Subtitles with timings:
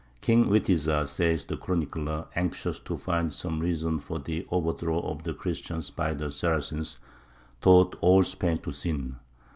[0.19, 5.33] "King Witiza," says the chronicler, anxious to find some reason for the overthrow of the
[5.35, 6.97] Christians by the Saracens,
[7.61, 9.17] "taught all Spain to sin."